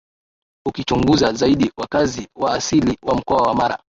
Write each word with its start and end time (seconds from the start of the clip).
Ukichunguza 0.67 1.33
zaidi 1.33 1.71
wakazi 1.77 2.27
wa 2.35 2.53
asili 2.53 2.97
wa 3.03 3.15
Mkoa 3.15 3.41
wa 3.41 3.55
Mara 3.55 3.77